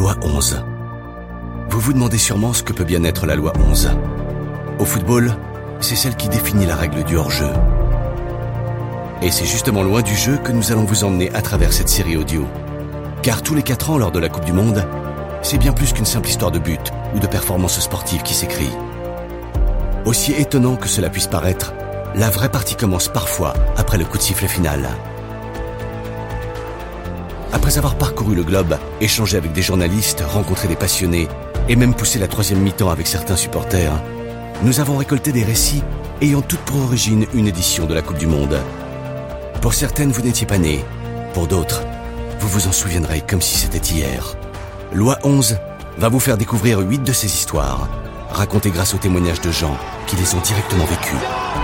[0.00, 0.64] Loi 11.
[1.68, 3.90] Vous vous demandez sûrement ce que peut bien être la loi 11.
[4.78, 5.36] Au football,
[5.80, 7.50] c'est celle qui définit la règle du hors-jeu.
[9.20, 12.16] Et c'est justement loin du jeu que nous allons vous emmener à travers cette série
[12.16, 12.46] audio.
[13.22, 14.86] Car tous les 4 ans lors de la Coupe du Monde,
[15.42, 18.70] c'est bien plus qu'une simple histoire de but ou de performance sportive qui s'écrit.
[20.06, 21.74] Aussi étonnant que cela puisse paraître,
[22.14, 24.88] la vraie partie commence parfois après le coup de sifflet final.
[27.52, 31.28] Après avoir parcouru le globe, échangé avec des journalistes, rencontré des passionnés
[31.68, 33.92] et même poussé la troisième mi-temps avec certains supporters,
[34.62, 35.82] nous avons récolté des récits
[36.20, 38.58] ayant toutes pour origine une édition de la Coupe du Monde.
[39.60, 40.84] Pour certaines, vous n'étiez pas nés.
[41.34, 41.82] Pour d'autres,
[42.40, 44.36] vous vous en souviendrez comme si c'était hier.
[44.92, 45.58] Loi 11
[45.98, 47.88] va vous faire découvrir huit de ces histoires,
[48.30, 51.59] racontées grâce aux témoignages de gens qui les ont directement vécues.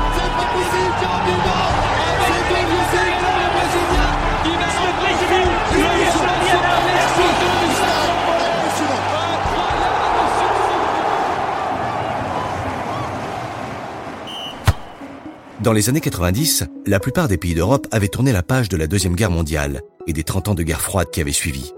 [15.66, 18.86] Dans les années 90, la plupart des pays d'Europe avaient tourné la page de la
[18.86, 21.72] Deuxième Guerre mondiale et des 30 ans de guerre froide qui avaient suivi.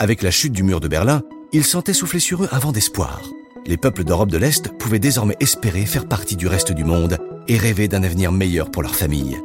[0.00, 3.22] Avec la chute du mur de Berlin, ils sentaient souffler sur eux un vent d'espoir.
[3.64, 7.58] Les peuples d'Europe de l'Est pouvaient désormais espérer faire partie du reste du monde et
[7.58, 9.38] rêver d'un avenir meilleur pour leur famille.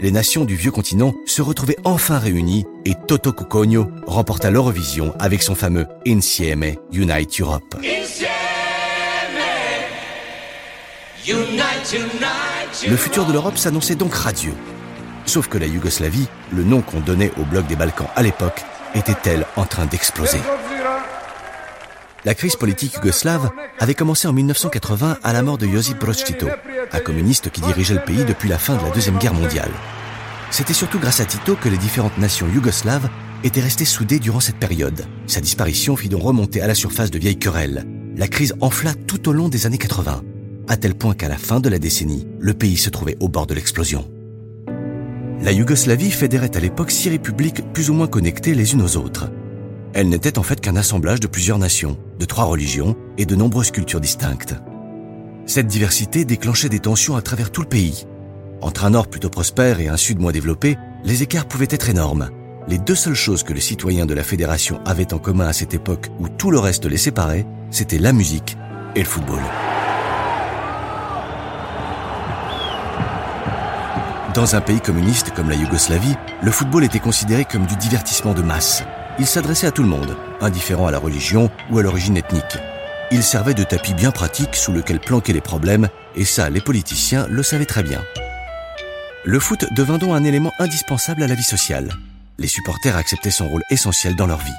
[0.00, 5.42] Les nations du vieux continent se retrouvaient enfin réunies et Toto Cucogno remporta l'Eurovision avec
[5.42, 7.76] son fameux Insieme Unite Europe.
[12.82, 14.54] Le futur de l'Europe s'annonçait donc radieux.
[15.26, 18.62] Sauf que la Yougoslavie, le nom qu'on donnait au bloc des Balkans à l'époque,
[18.94, 20.40] était-elle en train d'exploser
[22.24, 26.48] La crise politique yougoslave avait commencé en 1980 à la mort de Josip Broz Tito,
[26.92, 29.70] un communiste qui dirigeait le pays depuis la fin de la Deuxième Guerre mondiale.
[30.50, 33.08] C'était surtout grâce à Tito que les différentes nations yougoslaves
[33.44, 35.06] étaient restées soudées durant cette période.
[35.26, 37.86] Sa disparition fit donc remonter à la surface de vieilles querelles.
[38.16, 40.22] La crise enfla tout au long des années 80
[40.68, 43.46] à tel point qu'à la fin de la décennie, le pays se trouvait au bord
[43.46, 44.08] de l'explosion.
[45.42, 49.30] La Yougoslavie fédérait à l'époque six républiques plus ou moins connectées les unes aux autres.
[49.92, 53.70] Elle n'était en fait qu'un assemblage de plusieurs nations, de trois religions et de nombreuses
[53.70, 54.54] cultures distinctes.
[55.46, 58.06] Cette diversité déclenchait des tensions à travers tout le pays.
[58.62, 62.30] Entre un nord plutôt prospère et un sud moins développé, les écarts pouvaient être énormes.
[62.66, 65.74] Les deux seules choses que les citoyens de la fédération avaient en commun à cette
[65.74, 68.56] époque où tout le reste les séparait, c'était la musique
[68.96, 69.42] et le football.
[74.34, 78.42] Dans un pays communiste comme la Yougoslavie, le football était considéré comme du divertissement de
[78.42, 78.82] masse.
[79.20, 82.58] Il s'adressait à tout le monde, indifférent à la religion ou à l'origine ethnique.
[83.12, 87.28] Il servait de tapis bien pratique sous lequel planquer les problèmes, et ça, les politiciens
[87.30, 88.02] le savaient très bien.
[89.24, 91.90] Le foot devint donc un élément indispensable à la vie sociale.
[92.38, 94.50] Les supporters acceptaient son rôle essentiel dans leur vie.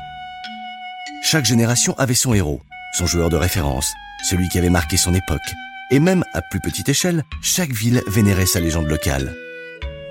[1.22, 2.62] Chaque génération avait son héros,
[2.94, 3.94] son joueur de référence,
[4.24, 5.54] celui qui avait marqué son époque.
[5.92, 9.36] Et même à plus petite échelle, chaque ville vénérait sa légende locale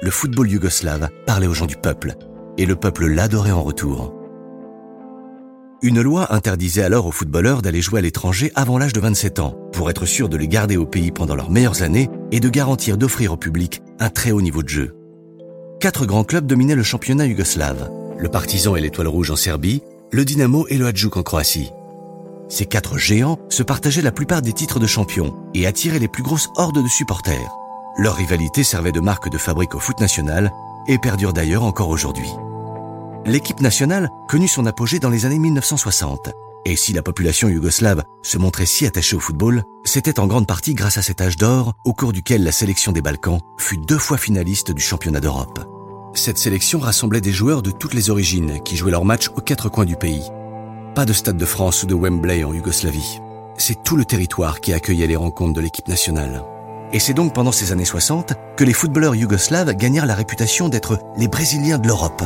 [0.04, 2.14] le football yougoslave parlait aux gens du peuple,
[2.58, 4.12] et le peuple l'adorait en retour.
[5.80, 9.56] Une loi interdisait alors aux footballeurs d'aller jouer à l'étranger avant l'âge de 27 ans,
[9.72, 12.98] pour être sûr de les garder au pays pendant leurs meilleures années et de garantir
[12.98, 14.94] d'offrir au public un très haut niveau de jeu.
[15.80, 19.80] Quatre grands clubs dominaient le championnat yougoslave, le Partizan et l'Étoile Rouge en Serbie,
[20.12, 21.70] le Dynamo et le Hajduk en Croatie.
[22.50, 26.22] Ces quatre géants se partageaient la plupart des titres de champion et attiraient les plus
[26.22, 27.63] grosses hordes de supporters.
[27.96, 30.52] Leur rivalité servait de marque de fabrique au foot national
[30.88, 32.28] et perdure d'ailleurs encore aujourd'hui.
[33.24, 36.30] L'équipe nationale connut son apogée dans les années 1960.
[36.66, 40.74] Et si la population yougoslave se montrait si attachée au football, c'était en grande partie
[40.74, 44.18] grâce à cet âge d'or au cours duquel la sélection des Balkans fut deux fois
[44.18, 45.60] finaliste du championnat d'Europe.
[46.14, 49.68] Cette sélection rassemblait des joueurs de toutes les origines qui jouaient leurs matchs aux quatre
[49.68, 50.30] coins du pays.
[50.94, 53.20] Pas de stade de France ou de Wembley en Yougoslavie.
[53.56, 56.44] C'est tout le territoire qui accueillait les rencontres de l'équipe nationale.
[56.94, 61.00] Et c'est donc pendant ces années 60 que les footballeurs yougoslaves gagnèrent la réputation d'être
[61.16, 62.22] les Brésiliens de l'Europe.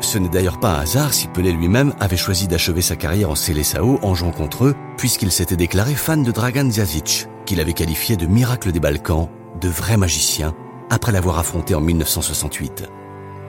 [0.00, 3.34] Ce n'est d'ailleurs pas un hasard si Pelé lui-même avait choisi d'achever sa carrière en
[3.34, 8.16] Seleção en jouant contre eux, puisqu'il s'était déclaré fan de Dragan Djazic, qu'il avait qualifié
[8.16, 10.52] de miracle des Balkans, de vrai magicien,
[10.90, 12.84] après l'avoir affronté en 1968.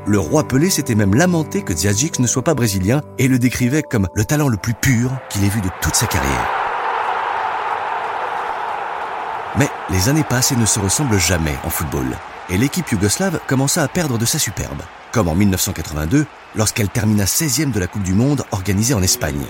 [0.08, 3.84] Le roi Pelé s'était même lamenté que Djazic ne soit pas brésilien et le décrivait
[3.84, 6.63] comme le talent le plus pur qu'il ait vu de toute sa carrière.
[9.58, 12.06] Mais les années passent et ne se ressemblent jamais en football.
[12.50, 17.72] Et l'équipe yougoslave commença à perdre de sa superbe, comme en 1982, lorsqu'elle termina 16e
[17.72, 19.46] de la Coupe du Monde organisée en Espagne.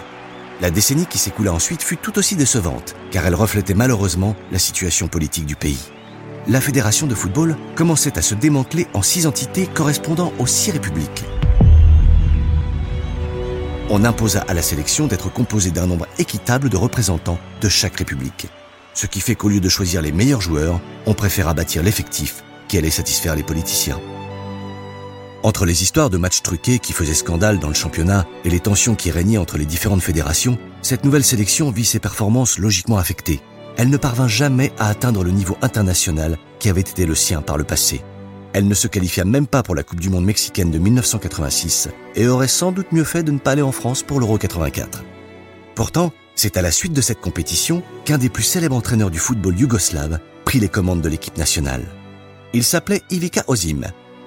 [0.61, 5.07] La décennie qui s'écoula ensuite fut tout aussi décevante, car elle reflétait malheureusement la situation
[5.07, 5.91] politique du pays.
[6.45, 11.23] la fédération de football commençait à se démanteler en six entités correspondant aux six républiques.
[13.89, 18.47] On imposa à la sélection d'être composée d'un nombre équitable de représentants de chaque république.
[18.93, 22.77] Ce qui fait qu'au lieu de choisir les meilleurs joueurs, on préféra bâtir l'effectif qui
[22.77, 23.99] allait satisfaire les politiciens.
[25.43, 28.95] Entre les histoires de matchs truqués qui faisaient scandale dans le championnat et les tensions
[28.95, 33.41] qui régnaient entre les différentes fédérations, cette nouvelle sélection vit ses performances logiquement affectées.
[33.75, 37.57] Elle ne parvint jamais à atteindre le niveau international qui avait été le sien par
[37.57, 38.01] le passé.
[38.53, 42.27] Elle ne se qualifia même pas pour la Coupe du Monde mexicaine de 1986 et
[42.27, 45.03] aurait sans doute mieux fait de ne pas aller en France pour l'Euro 84.
[45.75, 46.13] Pourtant,
[46.43, 50.19] c'est à la suite de cette compétition qu'un des plus célèbres entraîneurs du football yougoslave
[50.43, 51.85] prit les commandes de l'équipe nationale.
[52.53, 53.83] Il s'appelait Ivica Ozim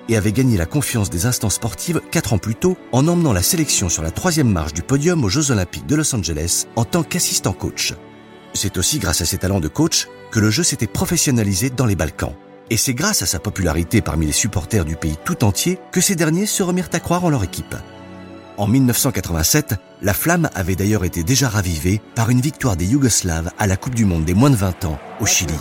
[0.09, 3.43] et avait gagné la confiance des instances sportives quatre ans plus tôt en emmenant la
[3.43, 7.03] sélection sur la troisième marche du podium aux Jeux Olympiques de Los Angeles en tant
[7.03, 7.93] qu'assistant coach.
[8.55, 11.97] C'est aussi grâce à ses talents de coach que le jeu s'était professionnalisé dans les
[11.97, 12.33] Balkans.
[12.71, 16.17] Et c'est grâce à sa popularité parmi les supporters du pays tout entier que ces
[16.17, 17.77] derniers se remirent à croire en leur équipe.
[18.59, 23.67] En 1987, la flamme avait d'ailleurs été déjà ravivée par une victoire des Yougoslaves à
[23.67, 25.53] la Coupe du Monde des moins de 20 ans au Chili.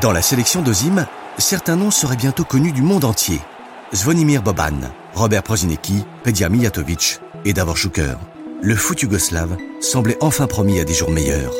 [0.00, 1.06] Dans la sélection d'Ozim,
[1.36, 3.40] certains noms seraient bientôt connus du monde entier.
[3.92, 4.80] Zvonimir Boban,
[5.14, 8.16] Robert Prozinecki, Pedia Mijatovic et Davor Šuker.
[8.62, 11.52] Le foot yougoslave semblait enfin promis à des jours meilleurs.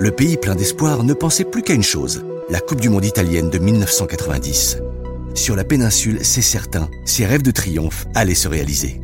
[0.00, 3.50] Le pays plein d'espoir ne pensait plus qu'à une chose, la Coupe du Monde italienne
[3.50, 4.78] de 1990.
[5.34, 9.02] Sur la péninsule, c'est certain, ses rêves de triomphe allaient se réaliser.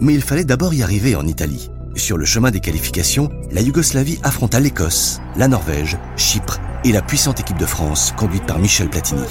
[0.00, 1.72] Mais il fallait d'abord y arriver en Italie.
[1.96, 7.40] Sur le chemin des qualifications, la Yougoslavie affronta l'Écosse, la Norvège, Chypre et la puissante
[7.40, 9.24] équipe de France conduite par Michel Platini.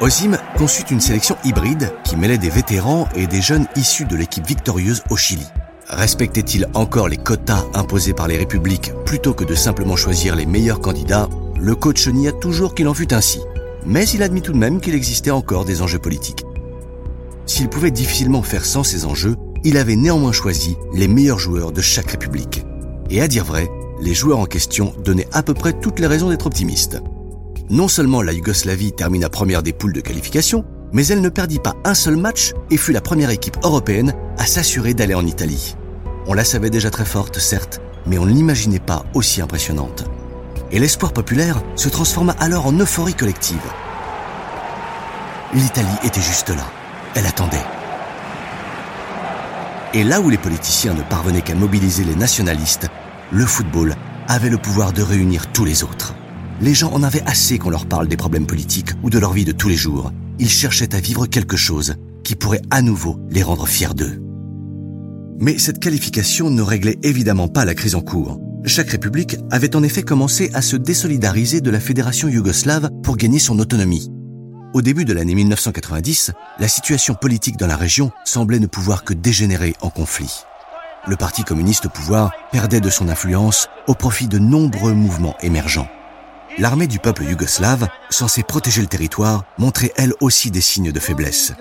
[0.00, 4.46] Ozim conçut une sélection hybride qui mêlait des vétérans et des jeunes issus de l'équipe
[4.46, 5.46] victorieuse au Chili.
[5.88, 10.80] Respectait-il encore les quotas imposés par les républiques plutôt que de simplement choisir les meilleurs
[10.80, 11.28] candidats?
[11.60, 13.40] Le coach nia toujours qu'il en fût ainsi.
[13.84, 16.44] Mais il admit tout de même qu'il existait encore des enjeux politiques.
[17.46, 21.80] S'il pouvait difficilement faire sans ces enjeux, il avait néanmoins choisi les meilleurs joueurs de
[21.80, 22.64] chaque république.
[23.08, 23.68] Et à dire vrai,
[24.00, 27.00] les joueurs en question donnaient à peu près toutes les raisons d'être optimistes.
[27.70, 31.74] Non seulement la Yougoslavie termina première des poules de qualification, mais elle ne perdit pas
[31.84, 35.76] un seul match et fut la première équipe européenne à s'assurer d'aller en Italie.
[36.26, 40.04] On la savait déjà très forte, certes, mais on ne l'imaginait pas aussi impressionnante.
[40.72, 43.56] Et l'espoir populaire se transforma alors en euphorie collective.
[45.54, 46.66] L'Italie était juste là.
[47.14, 47.64] Elle attendait.
[49.94, 52.88] Et là où les politiciens ne parvenaient qu'à mobiliser les nationalistes,
[53.30, 53.94] le football
[54.28, 56.14] avait le pouvoir de réunir tous les autres.
[56.60, 59.44] Les gens en avaient assez qu'on leur parle des problèmes politiques ou de leur vie
[59.44, 60.10] de tous les jours.
[60.38, 64.20] Ils cherchaient à vivre quelque chose qui pourrait à nouveau les rendre fiers d'eux.
[65.38, 68.40] Mais cette qualification ne réglait évidemment pas la crise en cours.
[68.64, 73.38] Chaque république avait en effet commencé à se désolidariser de la fédération yougoslave pour gagner
[73.38, 74.10] son autonomie.
[74.74, 79.14] Au début de l'année 1990, la situation politique dans la région semblait ne pouvoir que
[79.14, 80.42] dégénérer en conflit.
[81.06, 85.88] Le Parti communiste au pouvoir perdait de son influence au profit de nombreux mouvements émergents.
[86.58, 91.52] L'armée du peuple yougoslave, censée protéger le territoire, montrait elle aussi des signes de faiblesse.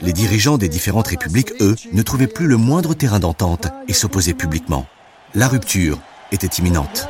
[0.00, 4.32] Les dirigeants des différentes républiques, eux, ne trouvaient plus le moindre terrain d'entente et s'opposaient
[4.32, 4.86] publiquement.
[5.34, 5.98] La rupture
[6.32, 7.08] était imminente.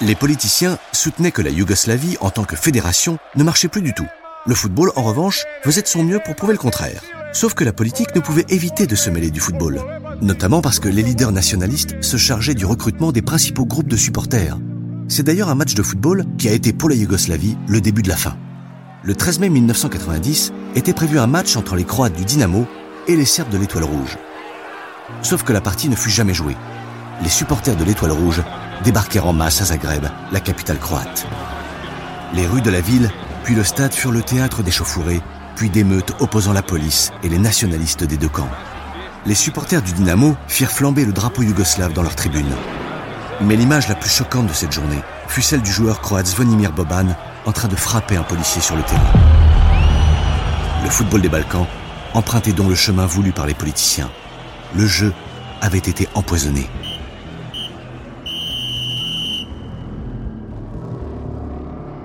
[0.00, 4.06] Les politiciens soutenaient que la Yougoslavie, en tant que fédération, ne marchait plus du tout.
[4.46, 7.02] Le football, en revanche, faisait de son mieux pour prouver le contraire.
[7.32, 9.80] Sauf que la politique ne pouvait éviter de se mêler du football.
[10.22, 14.56] Notamment parce que les leaders nationalistes se chargeaient du recrutement des principaux groupes de supporters.
[15.10, 18.08] C'est d'ailleurs un match de football qui a été pour la Yougoslavie le début de
[18.08, 18.36] la fin.
[19.02, 22.64] Le 13 mai 1990 était prévu un match entre les Croates du Dynamo
[23.08, 24.18] et les Serbes de l'Étoile Rouge.
[25.22, 26.56] Sauf que la partie ne fut jamais jouée.
[27.24, 28.40] Les supporters de l'Étoile Rouge
[28.84, 31.26] débarquèrent en masse à Zagreb, la capitale croate.
[32.32, 33.10] Les rues de la ville,
[33.42, 35.22] puis le stade furent le théâtre des chauffourées,
[35.56, 38.48] puis d'émeutes opposant la police et les nationalistes des deux camps.
[39.26, 42.54] Les supporters du Dynamo firent flamber le drapeau yougoslave dans leurs tribunes.
[43.42, 47.16] Mais l'image la plus choquante de cette journée fut celle du joueur croate Zvonimir Boban
[47.46, 49.12] en train de frapper un policier sur le terrain.
[50.84, 51.66] Le football des Balkans
[52.12, 54.10] empruntait donc le chemin voulu par les politiciens.
[54.76, 55.14] Le jeu
[55.62, 56.68] avait été empoisonné.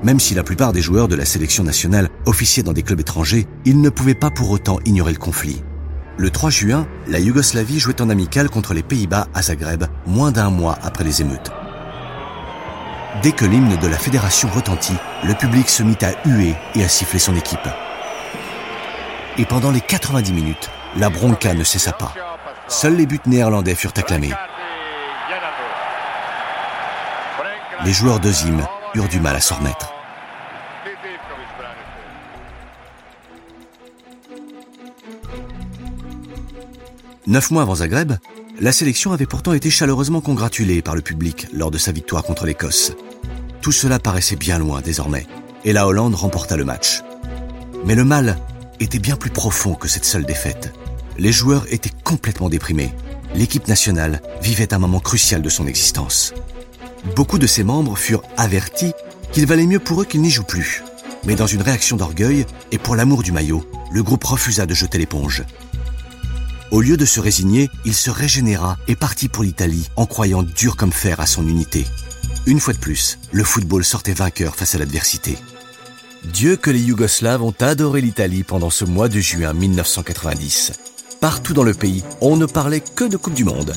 [0.04, 3.48] Même si la plupart des joueurs de la sélection nationale officiaient dans des clubs étrangers,
[3.66, 5.64] ils ne pouvaient pas pour autant ignorer le conflit.
[6.18, 10.50] Le 3 juin, la Yougoslavie jouait en amical contre les Pays-Bas à Zagreb, moins d'un
[10.50, 11.52] mois après les émeutes.
[13.22, 14.96] Dès que l'hymne de la fédération retentit,
[15.26, 17.68] le public se mit à huer et à siffler son équipe.
[19.38, 22.14] Et pendant les 90 minutes, la bronca ne cessa pas.
[22.70, 24.34] Seuls les buts néerlandais furent acclamés.
[27.84, 29.95] Les joueurs de Zim eurent du mal à s'en remettre.
[37.28, 38.14] Neuf mois avant Zagreb,
[38.60, 42.46] la sélection avait pourtant été chaleureusement congratulée par le public lors de sa victoire contre
[42.46, 42.94] l'Écosse.
[43.62, 45.26] Tout cela paraissait bien loin désormais,
[45.64, 47.02] et la Hollande remporta le match.
[47.84, 48.38] Mais le mal
[48.80, 50.72] était bien plus profond que cette seule défaite.
[51.18, 52.94] Les joueurs étaient complètement déprimés.
[53.34, 56.32] L'équipe nationale vivait un moment crucial de son existence.
[57.16, 58.94] Beaucoup de ses membres furent avertis
[59.32, 60.84] qu'il valait mieux pour eux qu'ils n'y jouent plus.
[61.26, 65.00] Mais dans une réaction d'orgueil et pour l'amour du maillot, le groupe refusa de jeter
[65.00, 65.44] l'éponge.
[66.72, 70.76] Au lieu de se résigner, il se régénéra et partit pour l'Italie en croyant dur
[70.76, 71.86] comme fer à son unité.
[72.48, 75.38] Une fois de plus, le football sortait vainqueur face à l'adversité.
[76.24, 80.74] Dieu que les Yougoslaves ont adoré l'Italie pendant ce mois de juin 1990.
[81.22, 83.74] Partout dans le pays, on ne parlait que de Coupe du Monde.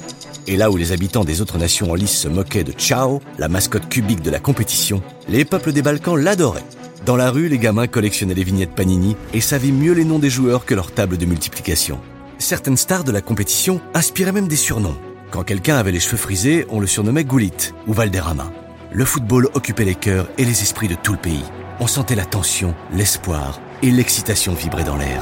[0.47, 3.49] Et là où les habitants des autres nations en lice se moquaient de Ciao, la
[3.49, 6.65] mascotte cubique de la compétition, les peuples des Balkans l'adoraient.
[7.05, 10.31] Dans la rue, les gamins collectionnaient les vignettes Panini et savaient mieux les noms des
[10.31, 12.01] joueurs que leur table de multiplication.
[12.39, 14.97] Certaines stars de la compétition inspiraient même des surnoms.
[15.33, 18.53] Quand quelqu'un avait les cheveux frisés, on le surnommait Goulit ou Valderrama.
[18.93, 21.45] Le football occupait les cœurs et les esprits de tout le pays.
[21.81, 25.21] On sentait la tension, l'espoir et l'excitation vibrer dans l'air.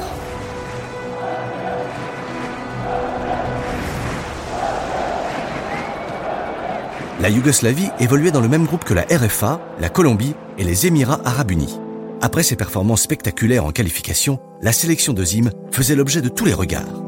[7.19, 11.21] La Yougoslavie évoluait dans le même groupe que la RFA, la Colombie et les Émirats
[11.25, 11.79] arabes unis.
[12.21, 16.53] Après ses performances spectaculaires en qualification, la sélection de Zim faisait l'objet de tous les
[16.53, 17.06] regards.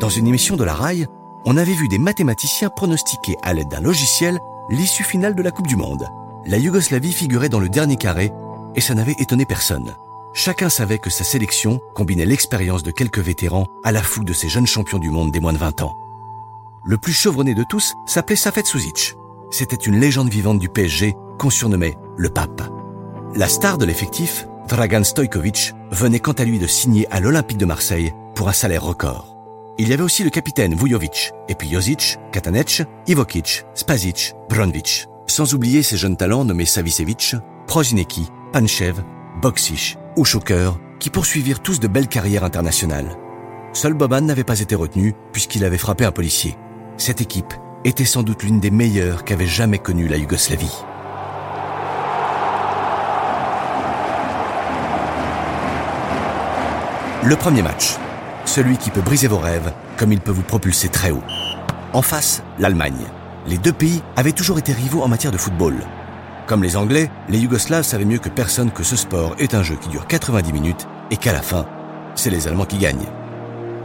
[0.00, 1.06] Dans une émission de la RAI,
[1.44, 5.66] on avait vu des mathématiciens pronostiquer à l'aide d'un logiciel l'issue finale de la Coupe
[5.66, 6.08] du Monde.
[6.46, 8.32] La Yougoslavie figurait dans le dernier carré
[8.74, 9.94] et ça n'avait étonné personne.
[10.32, 14.48] Chacun savait que sa sélection combinait l'expérience de quelques vétérans à la fougue de ces
[14.48, 15.96] jeunes champions du monde des moins de 20 ans.
[16.84, 19.14] Le plus chevronné de tous s'appelait Safet Suzic.
[19.50, 22.62] C'était une légende vivante du PSG qu'on surnommait le pape.
[23.36, 27.64] La star de l'effectif, Dragan Stojkovic, venait quant à lui de signer à l'Olympique de
[27.64, 29.33] Marseille pour un salaire record.
[29.76, 35.08] Il y avait aussi le capitaine Vujovic, et puis Josic, Katanec, Ivokic, Spazic, Bronvic.
[35.26, 37.34] Sans oublier ces jeunes talents nommés Savicevic,
[37.66, 39.02] Prozineki, Panchev,
[39.42, 43.16] Boksic ou Choker, qui poursuivirent tous de belles carrières internationales.
[43.72, 46.56] Seul Boban n'avait pas été retenu puisqu'il avait frappé un policier.
[46.96, 47.54] Cette équipe
[47.84, 50.84] était sans doute l'une des meilleures qu'avait jamais connue la Yougoslavie.
[57.24, 57.96] Le premier match,
[58.44, 61.22] celui qui peut briser vos rêves comme il peut vous propulser très haut.
[61.92, 63.06] En face, l'Allemagne.
[63.46, 65.76] Les deux pays avaient toujours été rivaux en matière de football.
[66.46, 69.76] Comme les Anglais, les Yougoslaves savaient mieux que personne que ce sport est un jeu
[69.76, 71.66] qui dure 90 minutes et qu'à la fin,
[72.14, 73.08] c'est les Allemands qui gagnent.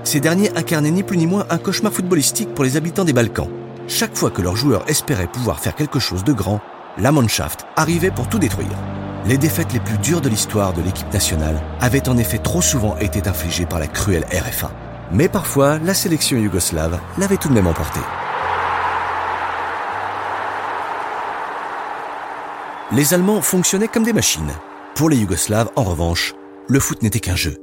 [0.04, 3.50] Ces derniers incarnaient ni plus ni moins un cauchemar footballistique pour les habitants des Balkans.
[3.88, 6.62] Chaque fois que leurs joueurs espéraient pouvoir faire quelque chose de grand,
[6.98, 8.78] la Mannschaft arrivait pour tout détruire.
[9.26, 12.98] Les défaites les plus dures de l'histoire de l'équipe nationale avaient en effet trop souvent
[12.98, 14.72] été infligées par la cruelle RFA.
[15.12, 18.00] Mais parfois, la sélection yougoslave l'avait tout de même emporté.
[22.92, 24.52] Les Allemands fonctionnaient comme des machines.
[24.96, 26.34] Pour les Yougoslaves, en revanche,
[26.68, 27.56] le foot n'était qu'un jeu.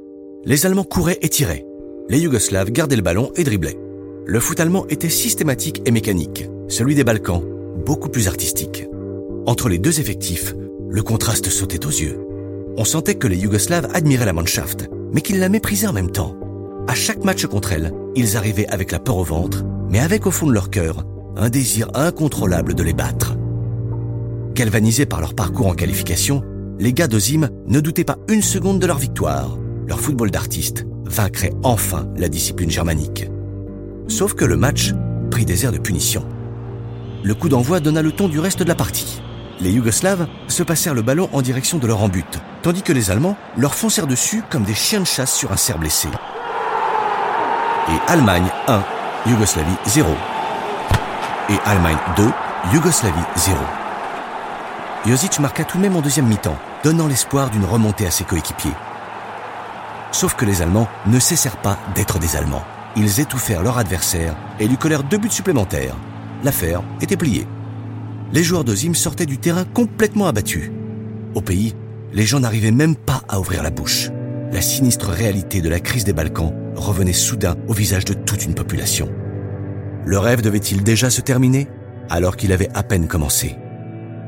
[0.45, 1.65] Les Allemands couraient et tiraient.
[2.07, 3.77] Les Yougoslaves gardaient le ballon et driblaient.
[4.25, 6.49] Le foot allemand était systématique et mécanique.
[6.69, 7.43] Celui des Balkans,
[7.85, 8.87] beaucoup plus artistique.
[9.45, 10.53] Entre les deux effectifs,
[10.89, 12.19] le contraste sautait aux yeux.
[12.77, 16.35] On sentait que les Yougoslaves admiraient la Mannschaft, mais qu'ils la méprisaient en même temps.
[16.87, 20.31] À chaque match contre elle, ils arrivaient avec la peur au ventre, mais avec au
[20.31, 23.35] fond de leur cœur un désir incontrôlable de les battre.
[24.53, 26.41] Galvanisés par leur parcours en qualification,
[26.79, 29.57] les gars d'Ozim ne doutaient pas une seconde de leur victoire.
[29.87, 33.29] Leur football d'artiste vaincrait enfin la discipline germanique.
[34.07, 34.93] Sauf que le match
[35.29, 36.25] prit des airs de punition.
[37.23, 39.21] Le coup d'envoi donna le ton du reste de la partie
[39.59, 43.35] les Yougoslaves se passèrent le ballon en direction de leur embut, tandis que les Allemands
[43.57, 46.09] leur foncèrent dessus comme des chiens de chasse sur un cerf blessé.
[47.89, 48.83] Et Allemagne 1,
[49.27, 50.09] Yougoslavie 0.
[51.49, 52.31] Et Allemagne 2,
[52.73, 53.57] Yougoslavie 0.
[55.05, 58.73] Josic marqua tout de même en deuxième mi-temps, donnant l'espoir d'une remontée à ses coéquipiers.
[60.11, 62.63] Sauf que les Allemands ne cessèrent pas d'être des Allemands.
[62.95, 65.95] Ils étouffèrent leur adversaire et lui collèrent deux buts supplémentaires.
[66.43, 67.47] L'affaire était pliée
[68.33, 70.71] les joueurs de Zim sortaient du terrain complètement abattus.
[71.35, 71.75] Au pays,
[72.13, 74.09] les gens n'arrivaient même pas à ouvrir la bouche.
[74.51, 78.55] La sinistre réalité de la crise des Balkans revenait soudain au visage de toute une
[78.55, 79.09] population.
[80.05, 81.67] Le rêve devait-il déjà se terminer
[82.09, 83.55] alors qu'il avait à peine commencé?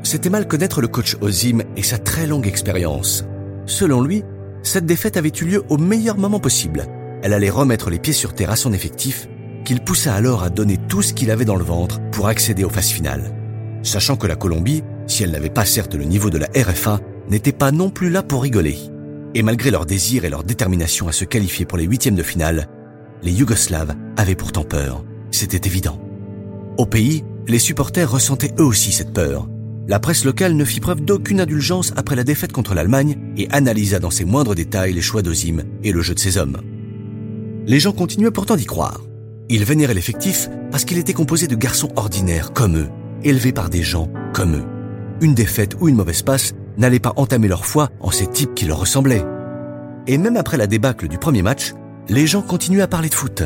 [0.02, 3.24] C'était mal connaître le coach Ozim et sa très longue expérience.
[3.66, 4.24] Selon lui,
[4.62, 6.86] cette défaite avait eu lieu au meilleur moment possible.
[7.22, 9.28] Elle allait remettre les pieds sur terre à son effectif,
[9.64, 12.70] qu'il poussa alors à donner tout ce qu'il avait dans le ventre pour accéder aux
[12.70, 13.39] phases finales.
[13.82, 17.52] Sachant que la Colombie, si elle n'avait pas certes le niveau de la RFA, n'était
[17.52, 18.76] pas non plus là pour rigoler.
[19.34, 22.68] Et malgré leur désir et leur détermination à se qualifier pour les huitièmes de finale,
[23.22, 25.04] les Yougoslaves avaient pourtant peur.
[25.30, 26.00] C'était évident.
[26.78, 29.48] Au pays, les supporters ressentaient eux aussi cette peur.
[29.88, 33.98] La presse locale ne fit preuve d'aucune indulgence après la défaite contre l'Allemagne et analysa
[33.98, 36.60] dans ses moindres détails les choix d'Ozim et le jeu de ses hommes.
[37.66, 39.00] Les gens continuaient pourtant d'y croire.
[39.48, 42.88] Ils vénéraient l'effectif parce qu'il était composé de garçons ordinaires comme eux,
[43.24, 44.64] élevés par des gens comme eux.
[45.20, 48.64] Une défaite ou une mauvaise passe n'allait pas entamer leur foi en ces types qui
[48.64, 49.24] leur ressemblaient.
[50.06, 51.72] Et même après la débâcle du premier match,
[52.08, 53.42] les gens continuaient à parler de foot.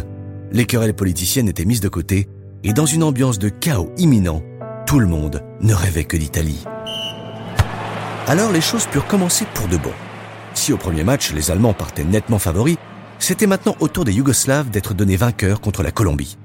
[0.52, 2.28] Les querelles politiciennes étaient mises de côté
[2.62, 4.42] et dans une ambiance de chaos imminent,
[4.86, 6.64] tout le monde ne rêvait que d'Italie.
[8.26, 9.92] Alors les choses purent commencer pour de bon.
[10.54, 12.76] Si au premier match les Allemands partaient nettement favoris,
[13.18, 16.38] c'était maintenant au tour des Yougoslaves d'être donnés vainqueurs contre la Colombie.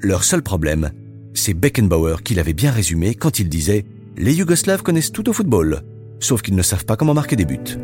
[0.00, 0.90] Leur seul problème,
[1.36, 3.80] c'est Beckenbauer qui l'avait bien résumé quand il disait⁇
[4.16, 5.82] Les Yougoslaves connaissent tout au football,
[6.18, 7.78] sauf qu'ils ne savent pas comment marquer des buts.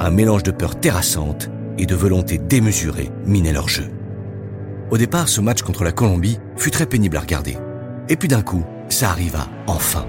[0.00, 3.88] Un mélange de peur terrassante et de volonté démesurée minait leur jeu.
[4.90, 7.56] Au départ, ce match contre la Colombie fut très pénible à regarder.
[8.08, 10.06] Et puis d'un coup, ça arriva enfin.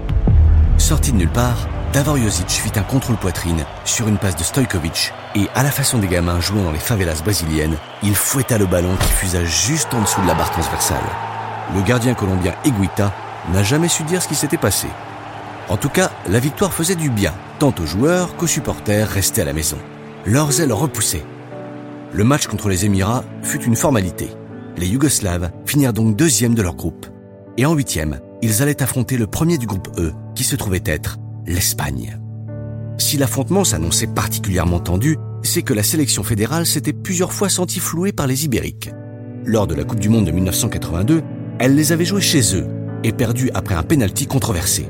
[0.78, 5.12] Sorti de nulle part, Davor Josic fit un contrôle poitrine sur une passe de Stojkovic
[5.36, 8.96] et à la façon des gamins jouant dans les favelas brésiliennes, il fouetta le ballon
[8.96, 11.33] qui fusa juste en dessous de la barre transversale.
[11.74, 13.12] Le gardien colombien Eguita
[13.52, 14.88] n'a jamais su dire ce qui s'était passé.
[15.68, 19.46] En tout cas, la victoire faisait du bien, tant aux joueurs qu'aux supporters restés à
[19.46, 19.78] la maison.
[20.26, 21.24] Leurs ailes repoussaient.
[22.12, 24.28] Le match contre les Émirats fut une formalité.
[24.76, 27.06] Les Yougoslaves finirent donc deuxième de leur groupe.
[27.56, 31.18] Et en huitième, ils allaient affronter le premier du groupe E, qui se trouvait être
[31.46, 32.18] l'Espagne.
[32.98, 38.12] Si l'affrontement s'annonçait particulièrement tendu, c'est que la sélection fédérale s'était plusieurs fois sentie flouée
[38.12, 38.90] par les Ibériques.
[39.44, 41.22] Lors de la Coupe du Monde de 1982,
[41.58, 42.66] elle les avait joués chez eux
[43.02, 44.88] et perdus après un pénalty controversé.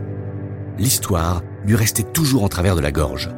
[0.79, 3.31] L'histoire lui restait toujours en travers de la gorge.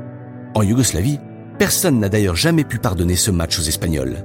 [0.55, 1.21] En Yougoslavie,
[1.59, 4.17] personne n'a d'ailleurs jamais pu pardonner ce match aux Espagnols.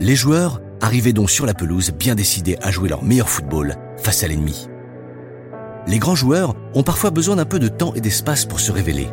[0.00, 4.24] Les joueurs arrivaient donc sur la pelouse bien décidés à jouer leur meilleur football face
[4.24, 4.68] à l'ennemi.
[5.86, 9.08] Les grands joueurs ont parfois besoin d'un peu de temps et d'espace pour se révéler.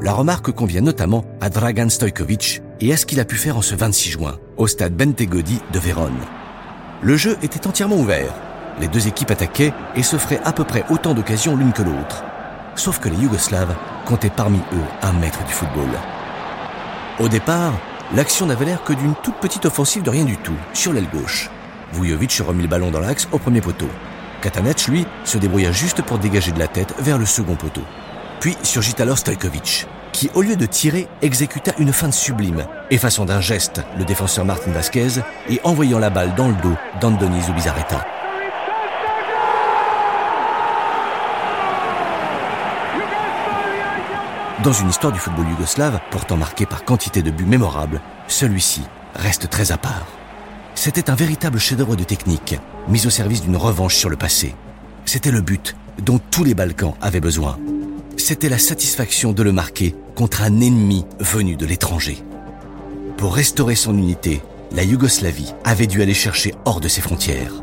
[0.00, 3.62] La remarque convient notamment à Dragan Stojkovic et à ce qu'il a pu faire en
[3.62, 6.12] ce 26 juin, au stade Bentegodi de Vérone.
[7.04, 8.32] Le jeu était entièrement ouvert.
[8.80, 12.24] Les deux équipes attaquaient et s'offraient à peu près autant d'occasions l'une que l'autre.
[12.76, 15.90] Sauf que les Yougoslaves comptaient parmi eux un maître du football.
[17.20, 17.74] Au départ,
[18.14, 21.50] l'action n'avait l'air que d'une toute petite offensive de rien du tout, sur l'aile gauche.
[21.92, 23.90] Vujovic remit le ballon dans l'axe au premier poteau.
[24.40, 27.84] Katanec, lui, se débrouilla juste pour dégager de la tête vers le second poteau.
[28.40, 33.40] Puis surgit alors Stojkovic, qui, au lieu de tirer, exécuta une feinte sublime, effaçant d'un
[33.40, 38.06] geste le défenseur Martin Vasquez et envoyant la balle dans le dos d'Andoni Zubizarreta.
[44.62, 48.82] Dans une histoire du football yougoslave, pourtant marquée par quantité de buts mémorables, celui-ci
[49.16, 50.06] reste très à part.
[50.76, 54.54] C'était un véritable chef-d'œuvre de technique, mis au service d'une revanche sur le passé.
[55.06, 57.58] C'était le but dont tous les Balkans avaient besoin.
[58.26, 62.24] C'était la satisfaction de le marquer contre un ennemi venu de l'étranger.
[63.18, 64.40] Pour restaurer son unité,
[64.72, 67.62] la Yougoslavie avait dû aller chercher hors de ses frontières.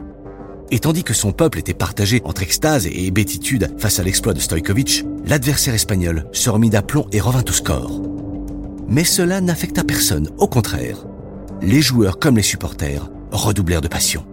[0.69, 4.39] Et tandis que son peuple était partagé entre extase et bêtitude face à l'exploit de
[4.39, 7.99] Stojkovic, l'adversaire espagnol se remit d'aplomb et revint au score.
[8.87, 11.07] Mais cela n'affecta personne, au contraire.
[11.63, 14.27] Les joueurs comme les supporters redoublèrent de passion.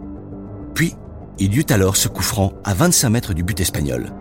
[0.74, 0.94] Puis,
[1.38, 4.12] il y eut alors ce coup franc à 25 mètres du but espagnol.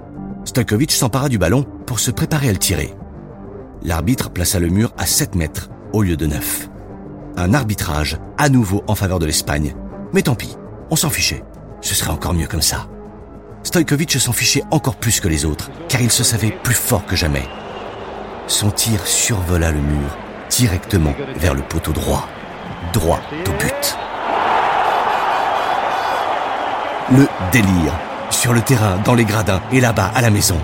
[0.47, 2.95] Stojkovic s'empara du ballon pour se préparer à le tirer.
[3.83, 6.69] L'arbitre plaça le mur à 7 mètres au lieu de 9.
[7.35, 9.75] Un arbitrage à nouveau en faveur de l'Espagne.
[10.13, 10.55] Mais tant pis,
[10.89, 11.43] on s'en fichait.
[11.81, 12.87] Ce serait encore mieux comme ça.
[13.63, 17.17] Stojkovic s'en fichait encore plus que les autres, car il se savait plus fort que
[17.17, 17.43] jamais.
[18.47, 20.17] Son tir survola le mur,
[20.49, 22.25] directement vers le poteau droit.
[22.93, 23.97] Droit au but.
[27.11, 28.06] Le délire.
[28.29, 30.57] Sur le terrain, dans les gradins et là-bas à la maison.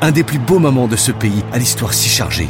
[0.00, 2.48] Un des plus beaux moments de ce pays à l'histoire si chargée.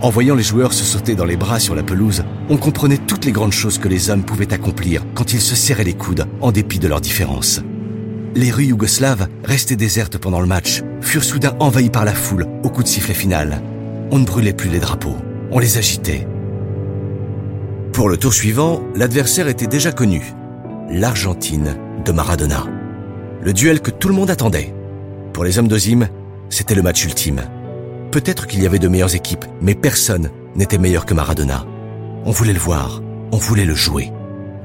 [0.00, 3.24] En voyant les joueurs se sauter dans les bras sur la pelouse, on comprenait toutes
[3.24, 6.52] les grandes choses que les hommes pouvaient accomplir quand ils se serraient les coudes en
[6.52, 7.62] dépit de leurs différences.
[8.34, 12.68] Les rues yougoslaves, restées désertes pendant le match, furent soudain envahies par la foule au
[12.68, 13.62] coup de sifflet final.
[14.10, 15.16] On ne brûlait plus les drapeaux,
[15.50, 16.26] on les agitait.
[17.92, 20.34] Pour le tour suivant, l'adversaire était déjà connu.
[20.90, 22.66] L'Argentine de Maradona.
[23.44, 24.74] Le duel que tout le monde attendait.
[25.34, 26.08] Pour les hommes d'Ozim,
[26.48, 27.42] c'était le match ultime.
[28.10, 31.66] Peut-être qu'il y avait de meilleures équipes, mais personne n'était meilleur que Maradona.
[32.24, 33.02] On voulait le voir,
[33.32, 34.10] on voulait le jouer.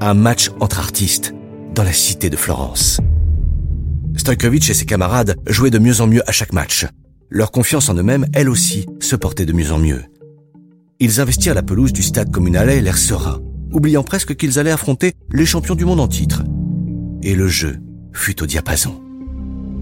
[0.00, 1.34] Un match entre artistes
[1.74, 3.00] dans la cité de Florence.
[4.16, 6.86] Stojkovic et ses camarades jouaient de mieux en mieux à chaque match.
[7.28, 10.04] Leur confiance en eux-mêmes, elle aussi, se portait de mieux en mieux.
[11.00, 15.44] Ils investirent la pelouse du stade communal l'air serein, oubliant presque qu'ils allaient affronter les
[15.44, 16.44] champions du monde en titre.
[17.22, 17.76] Et le jeu
[18.12, 19.00] fut au diapason.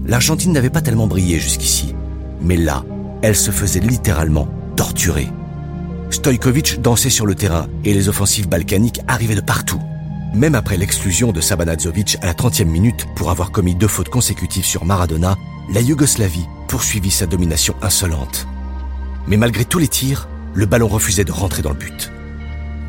[0.05, 1.95] L'Argentine n'avait pas tellement brillé jusqu'ici,
[2.41, 2.83] mais là,
[3.21, 5.27] elle se faisait littéralement torturer.
[6.09, 9.81] Stojkovic dansait sur le terrain et les offensives balkaniques arrivaient de partout.
[10.33, 14.65] Même après l'exclusion de Sabanazovic à la 30e minute pour avoir commis deux fautes consécutives
[14.65, 15.35] sur Maradona,
[15.73, 18.47] la Yougoslavie poursuivit sa domination insolente.
[19.27, 22.11] Mais malgré tous les tirs, le ballon refusait de rentrer dans le but.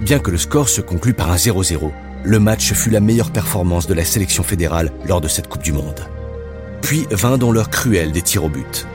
[0.00, 1.90] Bien que le score se conclue par un 0-0,
[2.24, 5.72] le match fut la meilleure performance de la sélection fédérale lors de cette Coupe du
[5.72, 6.00] Monde.
[6.82, 8.86] Puis vint dans l'heure cruelle des tirs au but.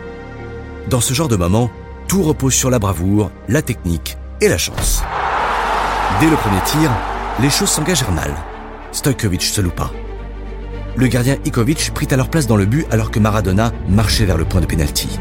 [0.90, 1.72] Dans ce genre de moment,
[2.08, 5.04] tout repose sur la bravoure, la technique et la chance.
[6.20, 6.92] Dès le premier tir,
[7.42, 8.34] les choses s'engagèrent mal.
[8.92, 9.92] Stojkovic se loupa.
[10.96, 14.46] Le gardien Ikovic prit alors place dans le but alors que Maradona marchait vers le
[14.46, 15.20] point de pénalty.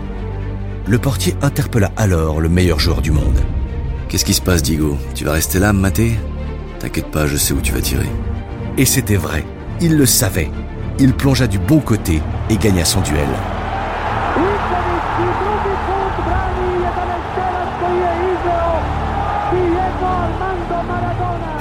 [0.87, 3.40] Le portier interpella alors le meilleur joueur du monde.
[4.09, 4.97] Qu'est-ce qui se passe, Diego?
[5.14, 6.17] Tu vas rester là, mater?
[6.85, 8.11] T'inquiète pas, je sais où tu vas tirer.
[8.77, 9.42] Et c'était vrai.
[9.81, 10.51] Il le savait.
[10.99, 12.20] Il plongea du bon côté
[12.51, 13.27] et gagna son duel.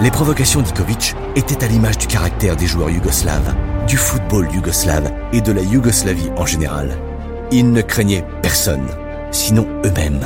[0.02, 3.56] Les provocations d'Ikovic étaient à l'image du caractère des joueurs yougoslaves,
[3.88, 6.98] du football yougoslave et de la Yougoslavie en général.
[7.50, 8.90] Ils ne craignaient personne,
[9.32, 10.20] sinon eux-mêmes.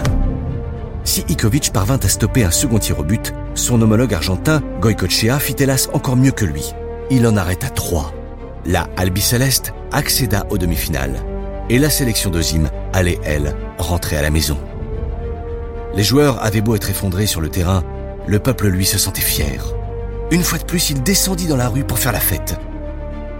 [1.07, 5.55] Si Ikovic parvint à stopper un second tir au but, son homologue argentin, Goycochea, fit
[5.57, 6.73] hélas encore mieux que lui.
[7.09, 8.13] Il en arrêta trois.
[8.65, 11.15] La Albiceleste accéda aux demi-finales.
[11.69, 14.57] Et la sélection de Zim allait, elle, rentrer à la maison.
[15.95, 17.85] Les joueurs avaient beau être effondrés sur le terrain,
[18.27, 19.63] le peuple, lui, se sentait fier.
[20.31, 22.59] Une fois de plus, il descendit dans la rue pour faire la fête.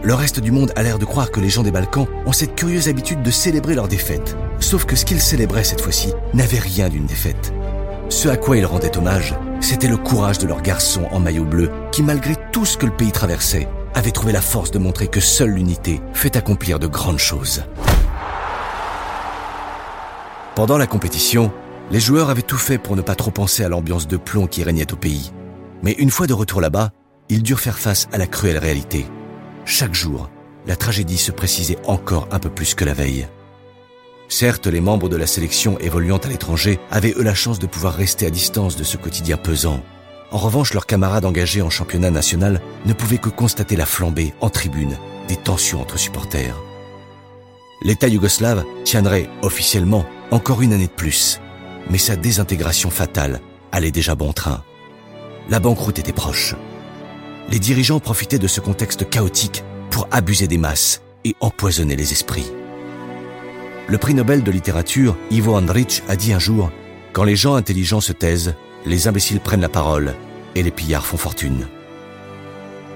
[0.03, 2.56] Le reste du monde a l'air de croire que les gens des Balkans ont cette
[2.56, 4.38] curieuse habitude de célébrer leurs défaites.
[4.62, 7.51] Sauf que ce qu'ils célébraient cette fois-ci n'avait rien d'une défaite.
[8.10, 11.70] Ce à quoi ils rendaient hommage, c'était le courage de leurs garçons en maillot bleu
[11.91, 15.20] qui, malgré tout ce que le pays traversait, avaient trouvé la force de montrer que
[15.20, 17.63] seule l'unité fait accomplir de grandes choses.
[20.56, 21.52] Pendant la compétition,
[21.91, 24.63] les joueurs avaient tout fait pour ne pas trop penser à l'ambiance de plomb qui
[24.63, 25.32] régnait au pays.
[25.84, 26.91] Mais une fois de retour là-bas,
[27.30, 29.06] ils durent faire face à la cruelle réalité.
[29.65, 30.30] Chaque jour,
[30.65, 33.28] la tragédie se précisait encore un peu plus que la veille.
[34.30, 37.94] Certes, les membres de la sélection évoluant à l'étranger avaient eux la chance de pouvoir
[37.94, 39.82] rester à distance de ce quotidien pesant.
[40.32, 44.50] En revanche, leurs camarades engagés en championnat national ne pouvaient que constater la flambée en
[44.50, 44.98] tribune
[45.30, 46.58] des tensions entre supporters.
[47.84, 51.40] L'État yougoslave tiendrait officiellement encore une année de plus,
[51.90, 53.40] mais sa désintégration fatale
[53.72, 54.63] allait déjà bon train.
[55.50, 56.56] La banqueroute était proche.
[57.50, 62.52] Les dirigeants profitaient de ce contexte chaotique pour abuser des masses et empoisonner les esprits.
[63.89, 66.71] Le prix Nobel de littérature, Ivo Andrich, a dit un jour
[67.13, 68.54] Quand les gens intelligents se taisent,
[68.86, 70.13] les imbéciles prennent la parole
[70.56, 71.67] et les pillards font fortune.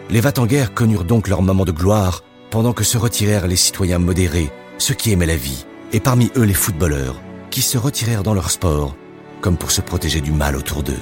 [0.10, 4.52] Les va-t-en-guerre connurent donc leur moment de gloire pendant que se retirèrent les citoyens modérés,
[4.78, 8.52] ceux qui aimaient la vie, et parmi eux les footballeurs, qui se retirèrent dans leur
[8.52, 8.98] sport,
[9.40, 11.00] comme pour se protéger du mal autour d'eux.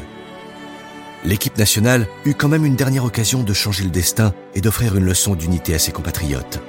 [1.25, 5.05] L'équipe nationale eut quand même une dernière occasion de changer le destin et d'offrir une
[5.05, 6.59] leçon d'unité à ses compatriotes.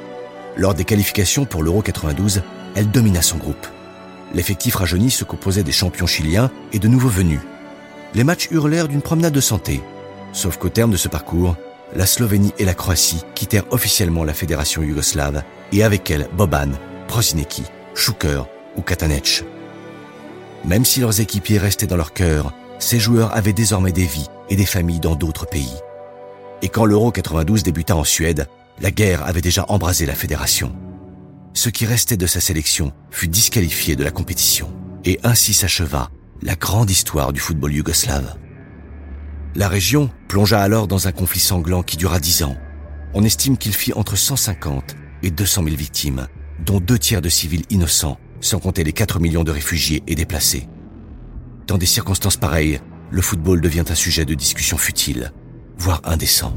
[0.56, 2.42] Lors des qualifications pour l'Euro 92,
[2.74, 3.66] elle domina son groupe.
[4.34, 7.40] L'effectif rajeuni se composait des champions chiliens et de nouveaux venus.
[8.14, 9.82] Les matchs l'air d'une promenade de santé,
[10.32, 11.56] sauf qu'au terme de ce parcours,
[11.94, 16.70] la Slovénie et la Croatie quittèrent officiellement la fédération yougoslave et avec elle Boban,
[17.08, 19.44] Prosinecki, Schuker ou Katanec.
[20.64, 24.56] Même si leurs équipiers restaient dans leur cœur, ces joueurs avaient désormais des vies et
[24.56, 25.76] des familles dans d'autres pays.
[26.62, 28.46] Et quand l'Euro 92 débuta en Suède,
[28.80, 30.72] la guerre avait déjà embrasé la fédération.
[31.52, 34.72] Ce qui restait de sa sélection fut disqualifié de la compétition.
[35.04, 36.10] Et ainsi s'acheva
[36.42, 38.36] la grande histoire du football yougoslave.
[39.54, 42.56] La région plongea alors dans un conflit sanglant qui dura dix ans.
[43.14, 46.28] On estime qu'il fit entre 150 et 200 000 victimes,
[46.64, 50.68] dont deux tiers de civils innocents sans compter les 4 millions de réfugiés et déplacés.
[51.66, 55.32] Dans des circonstances pareilles, le football devient un sujet de discussion futile,
[55.76, 56.54] voire indécent.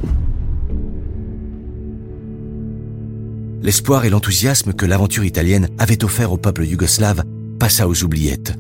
[3.64, 7.24] L'espoir et l'enthousiasme que l'aventure italienne avait offert au peuple yougoslave
[7.60, 8.52] passa aux oubliettes.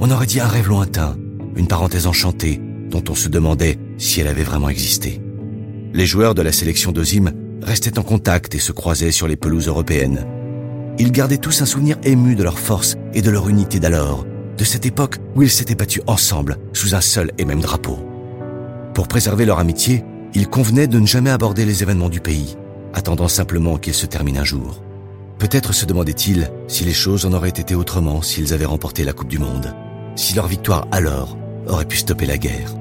[0.00, 1.16] On aurait dit un rêve lointain,
[1.54, 5.22] une parenthèse enchantée dont on se demandait si elle avait vraiment existé.
[5.92, 7.30] Les joueurs de la sélection d'Ozim
[7.62, 10.26] restaient en contact et se croisaient sur les pelouses européennes.
[10.98, 14.26] Ils gardaient tous un souvenir ému de leur force et de leur unité d'alors,
[14.58, 18.00] de cette époque où ils s'étaient battus ensemble sous un seul et même drapeau.
[18.94, 20.02] Pour préserver leur amitié,
[20.34, 22.56] il convenait de ne jamais aborder les événements du pays,
[22.94, 24.82] attendant simplement qu'ils se terminent un jour.
[25.38, 29.28] Peut-être se demandait-il si les choses en auraient été autrement s'ils avaient remporté la Coupe
[29.28, 29.74] du Monde,
[30.16, 32.74] si leur victoire alors aurait pu stopper la guerre.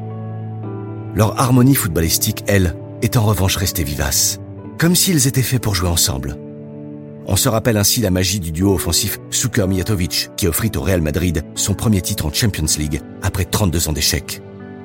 [1.15, 4.39] Leur harmonie footballistique, elle, est en revanche restée vivace,
[4.78, 6.38] comme s'ils étaient faits pour jouer ensemble.
[7.26, 11.02] On se rappelle ainsi la magie du duo offensif Suker Mijatovic qui offrit au Real
[11.02, 14.41] Madrid son premier titre en Champions League après 32 ans d'échecs.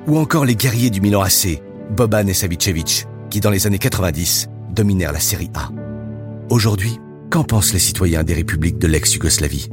[0.07, 1.61] Ou encore les guerriers du Milan AC,
[1.95, 5.69] Boban et Savicevic, qui dans les années 90 dominèrent la Série A.
[6.49, 9.69] Aujourd'hui, qu'en pensent les citoyens des républiques de l'ex-Yougoslavie?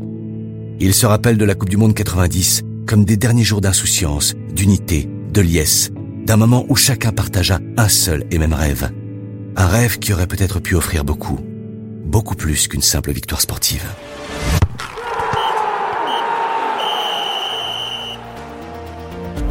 [0.78, 5.08] Ils se rappellent de la Coupe du Monde 90 comme des derniers jours d'insouciance, d'unité,
[5.32, 5.90] de liesse,
[6.24, 8.90] d'un moment où chacun partagea un seul et même rêve.
[9.56, 11.40] Un rêve qui aurait peut-être pu offrir beaucoup,
[12.04, 13.84] beaucoup plus qu'une simple victoire sportive.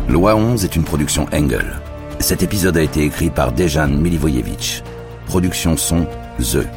[0.07, 1.81] Loi 11 est une production Engel.
[2.19, 4.83] Cet épisode a été écrit par Dejan Milivojevic.
[5.27, 6.07] Production son
[6.39, 6.67] The.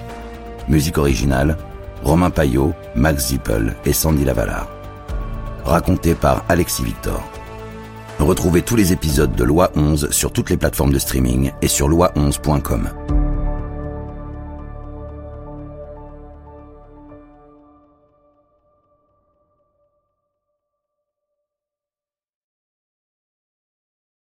[0.68, 1.56] Musique originale
[2.02, 4.68] Romain Payot, Max Zippel et Sandy Lavalard.
[5.64, 7.22] Raconté par Alexis Victor.
[8.18, 11.88] Retrouvez tous les épisodes de Loi 11 sur toutes les plateformes de streaming et sur
[11.88, 13.17] loi11.com.